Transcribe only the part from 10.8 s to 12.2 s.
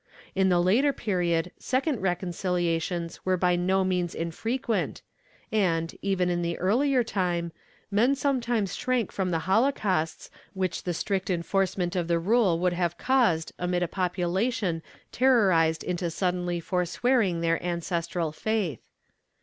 the strict enforcement of the